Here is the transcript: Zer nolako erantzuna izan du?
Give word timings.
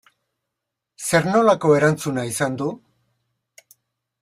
Zer 1.07 1.27
nolako 1.35 1.75
erantzuna 1.81 2.25
izan 2.31 2.59
du? 2.65 2.73